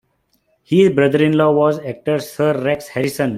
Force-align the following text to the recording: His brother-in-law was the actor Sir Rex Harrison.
His 0.63 0.89
brother-in-law 0.89 1.51
was 1.51 1.77
the 1.77 1.89
actor 1.89 2.17
Sir 2.17 2.59
Rex 2.59 2.87
Harrison. 2.87 3.29